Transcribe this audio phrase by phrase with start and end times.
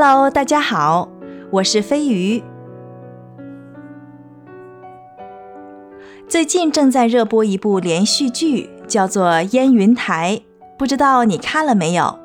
[0.00, 1.08] Hello，大家好，
[1.50, 2.40] 我是飞鱼。
[6.28, 10.36] 最近正在热播一部连续剧，叫做《烟云台》，
[10.78, 12.16] 不知道你看了没有？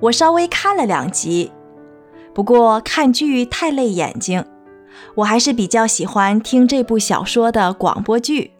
[0.00, 1.52] 我稍微看了两集，
[2.34, 4.44] 不过看剧太累眼睛，
[5.14, 8.55] 我还是比较喜欢听这部小说的广播剧。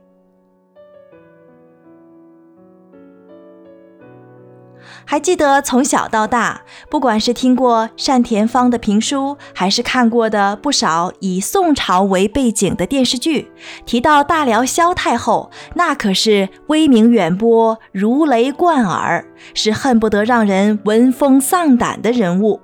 [5.09, 13.53] 还记得从小到大，不管是听过单田芳的评书，还是看过的不少以宋朝为背景的电视剧，
[13.87, 19.25] 提到大辽萧太后，那可是威名远播、如雷贯耳，
[19.55, 22.61] 是恨不得让人闻风丧胆的人物。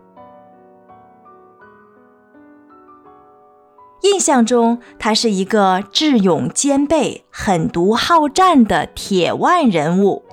[4.02, 10.24] 印象中，她是一个智勇兼备、狠毒好战的铁腕人物。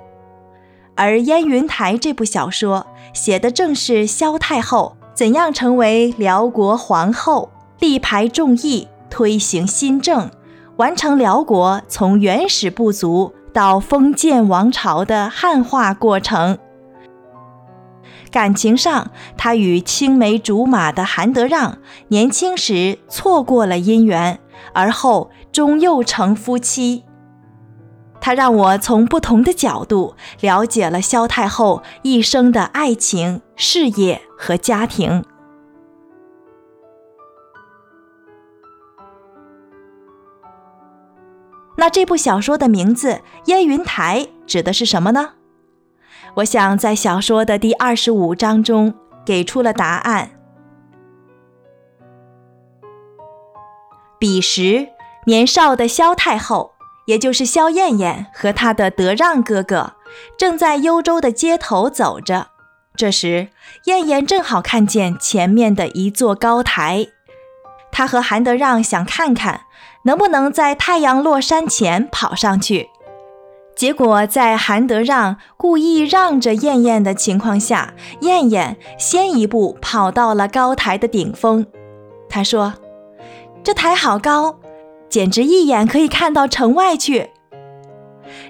[0.99, 10.29] 而《燕云台》这部小说写的正是萧太后怎样成为辽国皇后，力排众议，推行新政，
[10.75, 16.57] 完成辽国从原始部族到封建王朝的汉化过程。
[18.29, 21.77] 感情上，她与青梅竹马的韩德让
[22.09, 24.37] 年轻时错过了姻缘，
[24.73, 27.05] 而后终又成夫妻。
[28.21, 35.23] 他让我从不同的角度了解了萧太后一生的爱情、事业和家庭。
[41.77, 43.13] 那这部小说的名字
[43.45, 45.35] 《烟云台》指的是什么呢？
[46.35, 48.93] 我想在小说的第二十五章中
[49.25, 50.31] 给出了答案。
[54.19, 54.89] 彼时
[55.25, 56.73] 年少的萧太后。
[57.09, 59.93] 也就是萧燕燕和她的德让哥哥
[60.37, 62.49] 正在幽州的街头走着，
[62.95, 63.47] 这时
[63.85, 67.07] 燕燕正好看见前面的一座高台，
[67.91, 69.61] 她和韩德让想看看
[70.05, 72.89] 能不能在太阳落山前跑上去。
[73.75, 81.65] 结果在韩德让故意让着燕燕的情况下，燕燕先一步跑到了高台的顶峰。
[82.29, 82.75] 她说
[83.63, 84.59] ：“这台好高。”
[85.09, 87.31] 简直一眼可以看到城外去。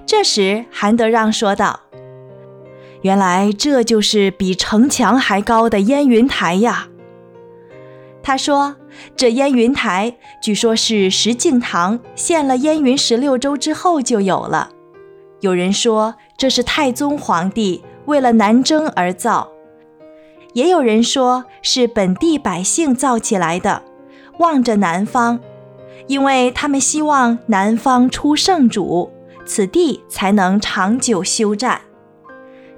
[0.04, 1.80] 这时，韩德让说道
[3.02, 6.88] ：“原来这就是比城墙还高的燕云台呀。”
[8.22, 8.76] 他说
[9.16, 14.70] ：“这燕云台据说是石敬瑭献了燕云十六州之后就有了。
[15.40, 19.50] 有人说这是太宗皇帝为了南征而造，
[20.52, 23.82] 也有人说是本地百姓造起来的，
[24.38, 25.40] 望着南方。”
[26.06, 29.10] 因为他们希望南方出圣主，
[29.44, 31.80] 此地才能长久休战。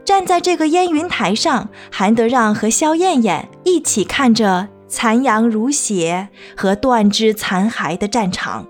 [0.05, 8.67] 站在这个烟云台上，韩德让和萧燕燕一起看着残阳如血和断肢残骸的战场。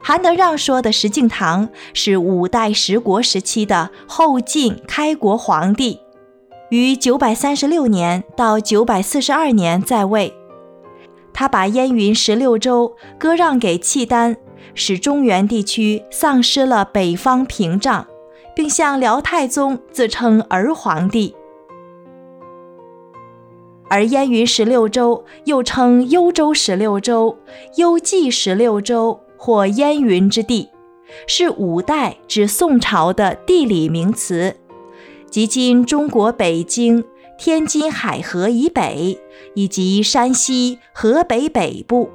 [0.00, 5.98] 韩德让说的石敬瑭是五代十国时期的后晋开国皇帝。
[6.70, 10.34] 于九百三十六年到九百四十二年在位，
[11.32, 14.36] 他把燕云十六州割让给契丹，
[14.74, 18.08] 使中原地区丧失了北方屏障，
[18.52, 21.36] 并向辽太宗自称儿皇帝。
[23.88, 27.38] 而燕云十六州又称幽州十六州、
[27.76, 30.70] 幽蓟十六州或燕云之地，
[31.28, 34.56] 是五代至宋朝的地理名词。
[35.30, 37.04] 即今中国北京、
[37.36, 39.18] 天津海河以北，
[39.54, 42.10] 以及山西、河北北部。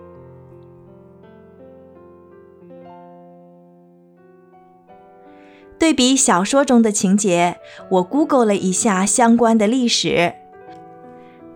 [5.78, 7.58] 对比小说中的情节，
[7.90, 10.34] 我 Google 了一下相关的历史，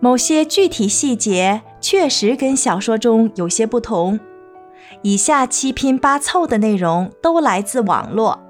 [0.00, 4.18] 某些具体细节确实跟小说中有些不同。
[5.02, 8.45] 以下七拼八凑的内容都来自网络。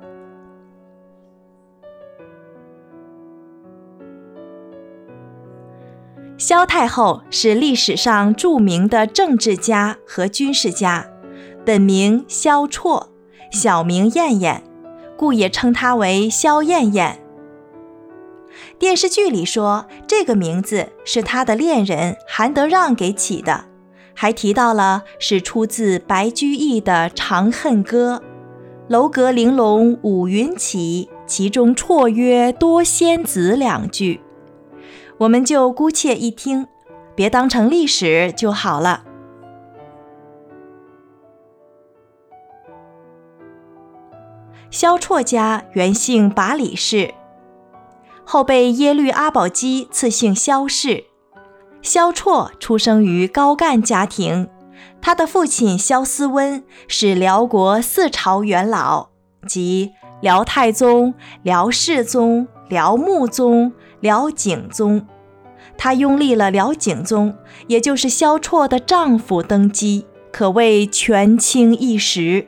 [6.46, 11.08] 萧太后是历史上著名的政治家和军事家，
[11.64, 13.08] 本名萧绰，
[13.50, 14.62] 小名燕燕，
[15.16, 17.20] 故也称她为萧燕燕。
[18.78, 23.64] 电视剧里说这个名字是她的恋人韩德让给起的，
[24.14, 28.22] 还提到了是出自白居易的《长恨歌》
[28.86, 34.20] ：“楼阁玲珑五云起，其中绰约多仙子”两句。
[35.18, 36.66] 我们就姑且一听，
[37.14, 39.04] 别当成历史就好了。
[44.70, 47.14] 萧绰家原姓把李氏，
[48.24, 51.04] 后被耶律阿保机赐姓萧氏。
[51.80, 54.50] 萧绰出生于高干家庭，
[55.00, 59.08] 他的父亲萧思温是辽国四朝元老，
[59.46, 63.72] 即辽太宗、辽世宗、辽穆宗、
[64.06, 65.04] 辽景宗。
[65.76, 67.34] 他拥立了辽景宗，
[67.66, 72.46] 也就是萧绰的丈夫登基，可谓权倾一时。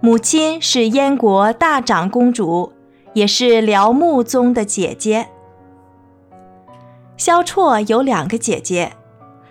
[0.00, 2.72] 母亲是燕国大长公主，
[3.12, 5.28] 也是辽穆宗的姐姐。
[7.16, 8.92] 萧绰有两个姐姐，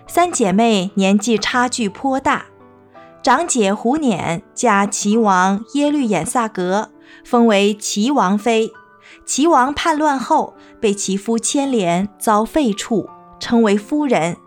[0.06, 2.46] 三姐妹年纪差距颇大。
[3.22, 6.90] 长姐胡辇嫁齐王耶律衍萨格，
[7.28, 8.72] 封为齐王妃。
[9.26, 13.06] 齐王叛乱后，被其夫牵连，遭废黜，
[13.38, 14.38] 称为夫人。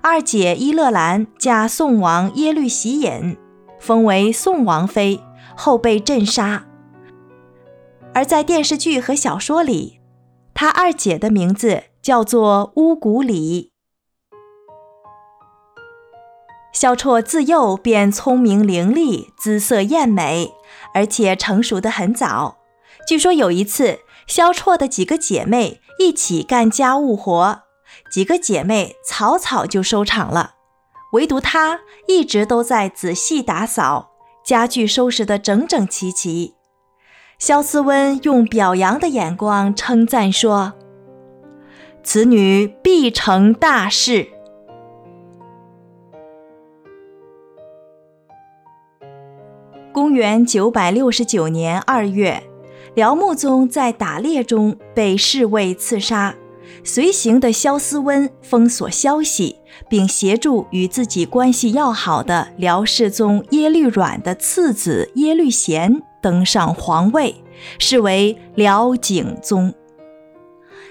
[0.00, 3.36] 二姐伊勒兰嫁宋王耶律喜隐。
[3.78, 5.22] 封为宋王妃，
[5.54, 6.66] 后被镇杀。
[8.12, 10.00] 而在电视剧和小说里，
[10.52, 13.69] 她二姐的名字叫做乌古里。
[16.72, 20.52] 萧绰自幼便聪明伶俐，姿色艳美，
[20.94, 22.58] 而且成熟得很早。
[23.06, 27.62] 据说有一次，萧绰的几个姐妹一起干家务活，
[28.12, 30.54] 几个姐妹草草就收场了。
[31.12, 34.10] 唯独她一直都在仔细打扫，
[34.44, 36.54] 家具收拾得整整齐齐。
[37.36, 40.74] 萧思温用表扬的眼光称赞说
[42.04, 44.28] ：“此女必成大事。”
[50.10, 52.42] 公元九百六十九年二月，
[52.96, 56.34] 辽穆宗在打猎中被侍卫刺杀。
[56.82, 67.36] 随行的萧思温封锁消息，并协助与自己关系要好的辽世宗耶律阮的次子耶律贤登上皇位，
[67.78, 69.72] 是为辽景宗。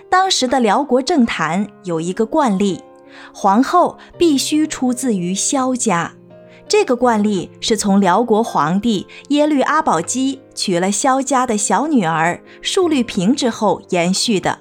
[0.10, 2.80] 当时的辽国政坛有一个惯例，
[3.34, 6.14] 皇后必须出自于萧家。
[6.70, 14.60] 这个惯例是从辽国皇帝耶律阿保机娶了萧家的小女儿述律平之后延续的。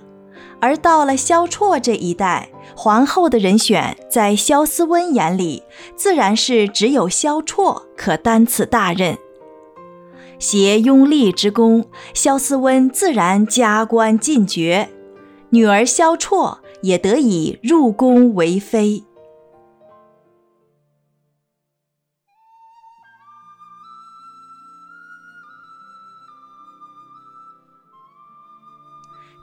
[0.58, 5.62] 而到了萧绰这一代，皇后的人选在萧思温眼里，
[5.94, 9.16] 自然是只有萧绰可担此大任。
[10.38, 11.84] 协拥立之功，
[12.14, 14.88] 萧思温自然加官进爵，
[15.50, 19.04] 女儿萧绰也得以入宫为妃。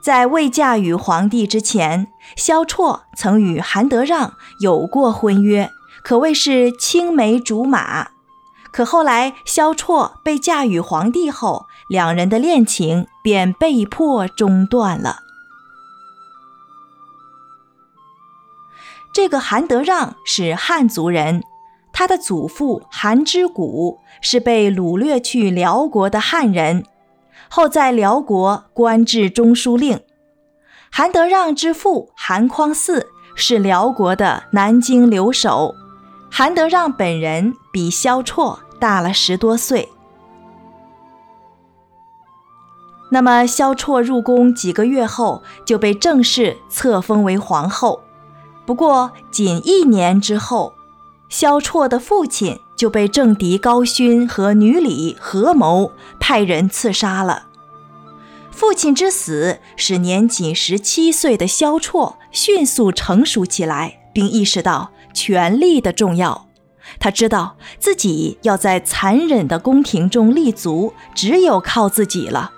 [0.06, 2.06] 在未嫁与皇帝之前，
[2.36, 5.68] 萧绰曾与韩德让有过婚约，
[6.04, 8.10] 可谓是青梅竹马。
[8.70, 15.22] 可后来萧绰被嫁与皇帝后，两人的恋情便被迫中断了。
[19.12, 21.42] 这个韩德让是汉族人，
[21.92, 26.84] 他的祖父韩之谷是被掳掠去辽国的汉人。
[27.48, 30.00] 后在辽国官至中书令，
[30.90, 35.74] 韩德让之父韩匡嗣是辽国的南京留守。
[36.30, 39.88] 韩德让本人比萧绰大了十多岁。
[43.10, 48.00] 那么萧绰入宫几个月后就被正式册封为皇后，
[48.66, 50.74] 不过仅一年之后，
[51.28, 57.46] 萧绰的父亲就被政敌高勋和女李合谋派人刺杀了。
[58.52, 66.46] 父亲之死使年仅十七岁的萧绰迅速成熟起来，并意识到权力的重要。
[67.00, 72.52] 他知道自己要在残忍的宫廷中立足，只有靠自己了。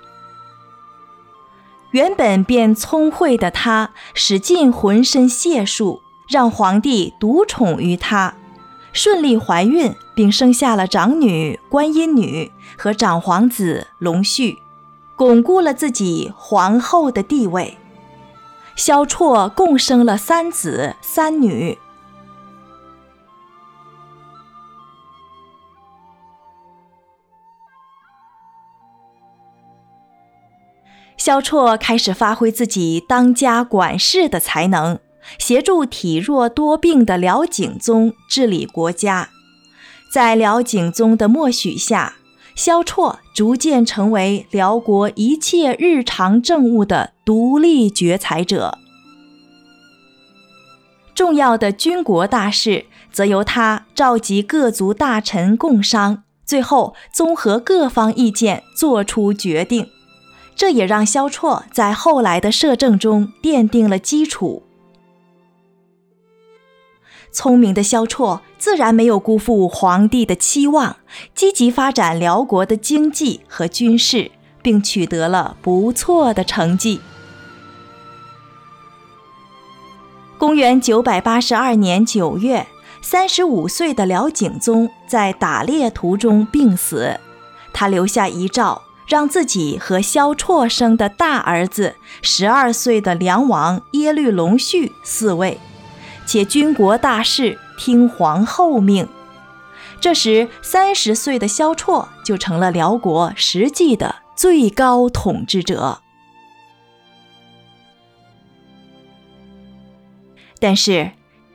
[1.92, 8.34] 原本便聪慧的他，使尽浑身解数，让皇帝独宠于他。
[8.92, 14.58] 顺利怀孕，并生下了长女观音女和长皇子隆绪，
[15.14, 17.78] 巩固了自己皇后的地位。
[18.74, 21.78] 萧绰共生了三子三女。
[31.16, 34.98] 萧绰开始发挥自己当家管事的才能。
[35.38, 39.28] 协助体弱多病的辽景宗治理国家，
[40.10, 42.16] 在辽景宗的默许下，
[42.54, 48.78] 萧绰逐渐成为辽国一切日常政务的独立决裁者。
[51.14, 59.88] 重要的军国大事则由他召集各族大臣共商，最后综合各方意见做出决定，
[60.54, 64.67] 这也让萧绰在后来的摄政中奠定了基础。
[67.38, 70.96] 聪明的萧绰自然没有辜负皇帝的期望，
[71.36, 77.00] 积极发展辽国的经济和军事，并取得了不错的成绩。
[80.36, 82.66] 公元九百八十二年九月，
[83.00, 87.20] 三十五岁的辽景宗在打猎途中病死，
[87.72, 95.60] 他留下遗诏，让自己和萧绰生的大儿子十二岁的梁王耶律隆绪嗣位。
[96.28, 99.08] 且军国大事，听皇后命。
[99.98, 106.02] 这时，三十岁的萧绰就成了辽国实际的最高统治者。
[110.60, 111.12] 但是，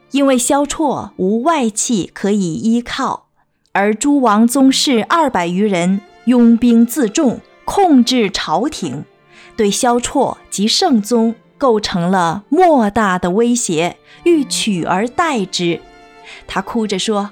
[0.09, 3.27] 因为萧绰无外戚可以依靠，
[3.73, 9.05] 而诸王宗室二百余人拥兵自重，控制朝廷，
[9.55, 11.35] 对萧绰及圣宗。
[11.63, 15.79] 构成了莫大的威胁，欲取而代之。
[16.45, 17.31] 他哭着说：“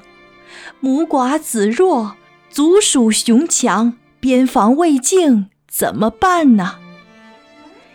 [0.80, 2.16] 母寡子弱，
[2.50, 6.78] 族属雄强，边防未竟，怎么办呢？”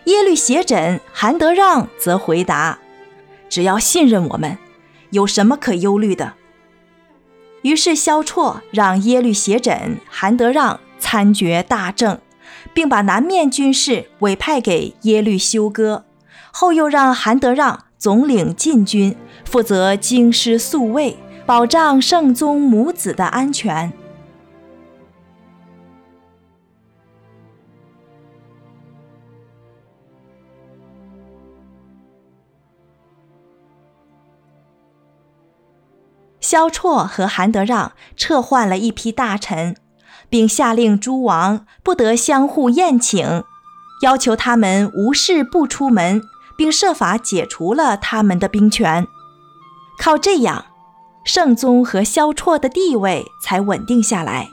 [0.05, 2.77] 耶律斜轸、韩德让则回答
[3.49, 4.59] ：“只要信任我们，
[5.09, 6.35] 有什么可忧虑的？”
[7.63, 12.19] 于是萧绰让耶律斜轸、韩德让参决大政，
[12.75, 16.03] 并把南面军事委派给耶律休哥。
[16.51, 23.91] 后又让韩德让总领禁军，负责京师宿卫，保障圣宗母子的安全。
[36.39, 39.75] 萧绰和韩德让撤换了一批大臣，
[40.29, 43.43] 并下令诸王不得相互宴请，
[44.01, 46.21] 要求他们无事不出门。
[46.57, 49.07] 并设法解除了他们的兵权，
[49.97, 50.65] 靠这样，
[51.23, 54.49] 圣宗和萧绰的地位才稳定下来。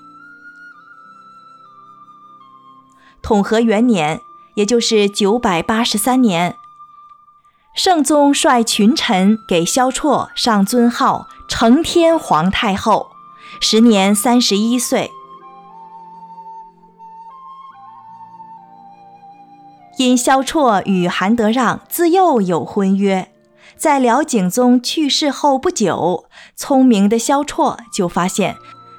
[3.23, 4.21] 统和元年，
[4.55, 6.59] 也就是九百八十三年，
[7.75, 13.13] 圣宗率群臣给萧绰上尊号“承天皇太后”，
[13.61, 15.11] 时年三十一岁。
[19.97, 23.31] 因萧绰与韩德让自幼有婚约，
[23.77, 26.25] 在辽景宗去世后不久，
[26.57, 28.57] 聪明的萧绰就发现，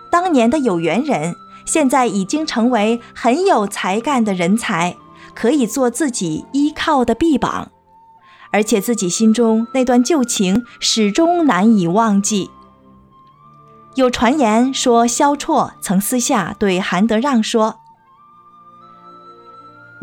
[0.09, 1.35] 当年的有缘人
[1.65, 4.95] 现在已经成为很有才干的人才，
[5.33, 7.71] 可以做自己依靠的臂膀，
[8.51, 12.49] 而且自己心中那段旧情始终难以忘记。
[13.95, 17.81] 有传言说，萧绰曾私下对韩德让说。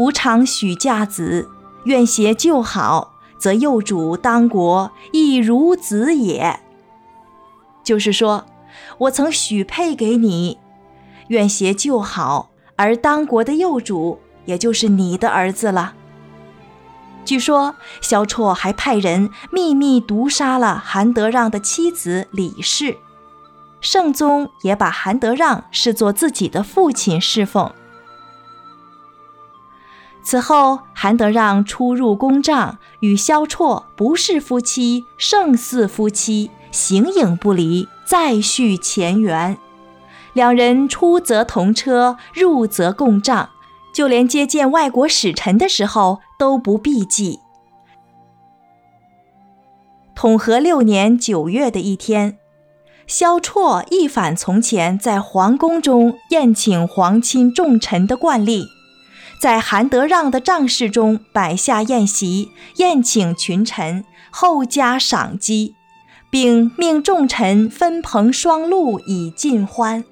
[0.03, 1.49] 吾常许嫁子，
[1.85, 6.59] 愿携旧好，则幼主当国亦如子也。
[7.85, 8.45] 就是说，
[8.99, 10.59] 我曾许配给你，
[11.29, 15.95] 愿携旧好，而当国的幼主也就是你的儿子了。
[17.25, 22.97] 据说萧绰还派人秘密毒杀了韩德让的妻子李氏，
[23.81, 27.73] 圣宗也把韩德让视作自己的父亲侍奉。
[30.25, 39.59] 此后，韩德让出入宫帐，与萧绰不是夫妻，胜似夫妻，形影不离，再续前缘。
[40.33, 43.51] 两人出则同车，入则共帐，
[43.93, 47.41] 就连接见外国使臣的时候都不避忌。
[50.15, 52.39] 统和六年九月的一天，
[53.09, 58.67] 萧绰一反从前在皇宫中宴请皇亲重臣的惯例。
[59.43, 65.75] 在韩德让的帐室中摆下宴席，宴请群臣，后加赏姬，
[66.31, 70.05] 并命众臣分朋双录以尽欢，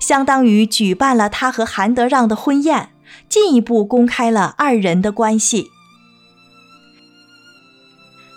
[0.00, 2.90] 相当于举办了他和韩德让的婚宴，
[3.28, 5.70] 进一步公开了二人的关系。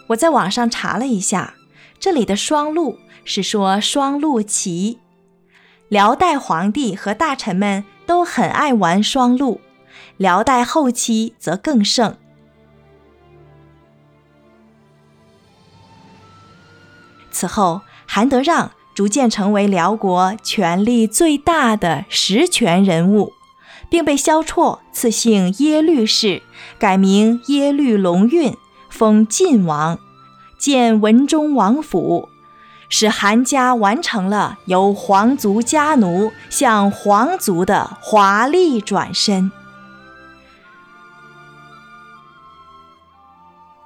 [0.10, 1.56] 我在网上查了一下，
[2.00, 5.00] 这里的双录是说双陆棋，
[5.90, 9.60] 辽代皇帝和大臣们都很爱玩双陆。
[10.18, 12.16] 辽代后期则更盛。
[17.32, 23.34] 此后，韩德让逐渐成为辽国权力最大的实权人物，
[23.90, 26.44] 并被萧绰赐姓耶律氏，
[26.80, 28.56] 改名耶律隆运，
[28.90, 30.00] 封晋王，
[30.58, 32.30] 建文忠王府，
[32.88, 39.52] 使韩家完成了由皇族家奴向皇族的华丽转身。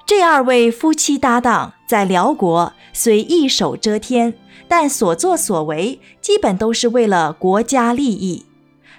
[0.09, 4.33] 这二位夫妻搭档在辽国虽一手遮天，
[4.67, 8.47] 但所作所为基本都是为了国家利益。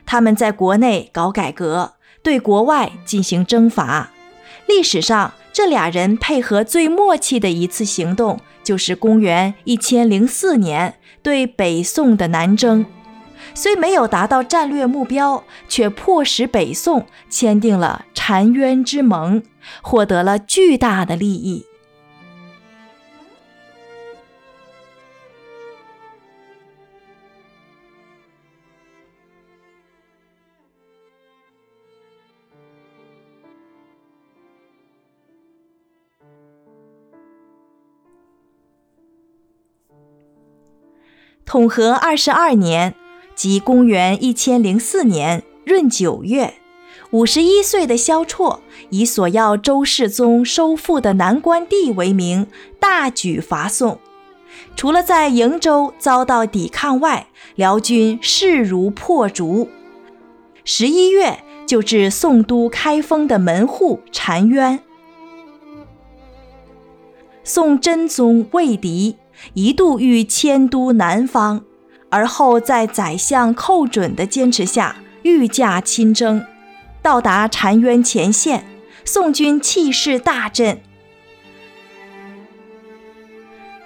[0.07, 4.13] 他们在国内搞改革，对国外进行征伐。
[4.69, 12.87] 历史上，这俩人配合最默契的一次行动，就是公元一千零四年对北宋的南征。
[13.53, 19.43] 虽没有达到战略目标，却迫使北宋签订了澶渊之盟，
[19.83, 21.67] 获得了巨大的利益。
[41.45, 42.95] 统和二十二年。
[43.41, 46.60] 即公元一千零四年闰九月，
[47.13, 52.47] 五十一岁的萧绰以索要周世宗收复的南关地为名，
[52.79, 53.99] 大举伐宋。
[54.77, 57.27] 除了在瀛州遭到抵抗外，
[57.57, 59.69] 辽军势如破竹。
[60.65, 64.79] 十一月就至宋都开封的门户澶渊。
[67.43, 69.17] 宋真宗魏氐
[69.55, 71.65] 一度欲迁都南方。
[72.09, 76.45] 而后，在宰相寇准的坚持下，御驾亲征，
[77.03, 78.67] 到达澶渊前线，
[79.05, 80.81] 宋军气势大振。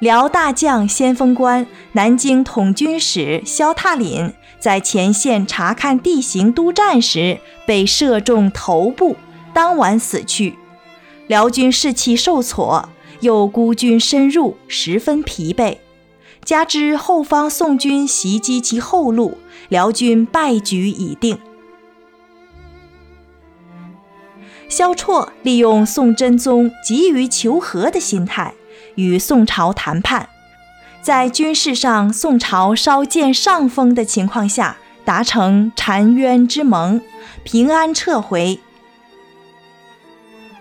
[0.01, 9.17] 辽大将先锋官、南京统军使萧踏廩在前线查看地形督战时，被射中头部，
[9.55, 10.59] 当晚死去。
[11.27, 15.79] 辽军士气受挫，又孤军深入，十分疲惫。
[16.45, 19.39] 加之后方宋军袭击其后路，
[19.71, 21.39] 辽军败局已定。
[24.75, 28.55] 萧绰利用宋真宗急于求和的心态，
[28.97, 30.29] 与宋朝谈判，
[31.01, 37.01] 在军事上宋朝稍占上风的情况下，达成澶渊之盟，
[37.45, 38.59] 平安撤回。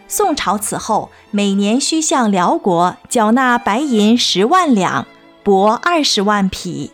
[0.07, 5.07] 宋朝此后每年需向辽国缴纳白银十万两。
[5.43, 6.92] 帛二十万匹。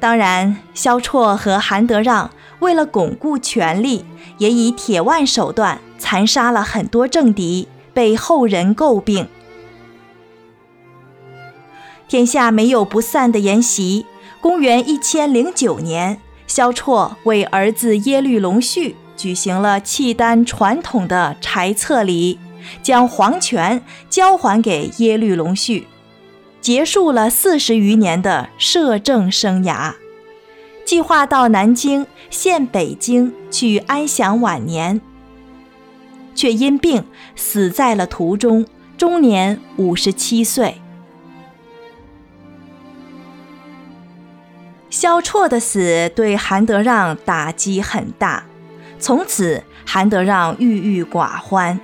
[0.00, 2.30] 当然，萧绰和韩德让
[2.60, 4.04] 为了巩固权力，
[4.38, 9.28] 也以铁腕手段残杀了很多政敌，被后人诟病。
[12.08, 14.06] 天下没有不散的筵席。
[14.40, 18.94] 公元一千零九年，萧绰为儿子耶律隆绪。
[19.16, 22.38] 举行了契丹传统的柴册礼，
[22.80, 25.88] 将皇权交还给耶律隆绪，
[26.68, 29.94] 结束了四十余年的摄政生涯。
[30.84, 35.00] 计划到南京现北京去安享晚年，
[36.34, 38.66] 却因病死在了途中，
[38.98, 40.74] 终年五十七岁。
[44.90, 48.44] 萧绰的死对韩德让打击很大。
[48.98, 51.80] 从此，韩德让郁郁寡欢。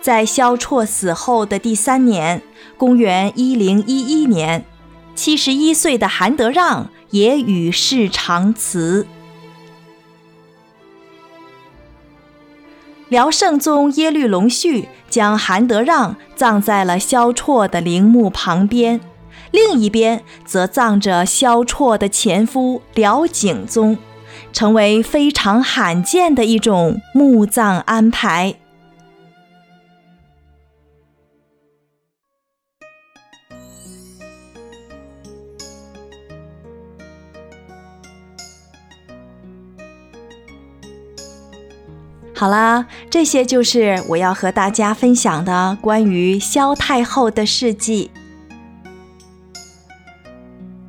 [0.00, 2.42] 在萧绰死后的第三年，
[2.76, 4.64] 公元一零一一年，
[5.14, 9.06] 七十一岁的韩德让也与世长辞。
[13.08, 19.00] 辽圣宗耶律隆绪将韩德让葬在了萧绰的陵墓旁边，
[19.50, 23.98] 另一边则葬着萧绰的前夫辽景宗。
[24.52, 28.54] 成为非常罕见的一种墓葬安排。
[42.38, 48.10] 好啦，这些就是我要和大家分享的关于萧太后的事迹。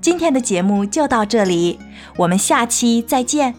[0.02, 1.80] 今天的节目就到这里。
[2.18, 3.56] 我们下期再见。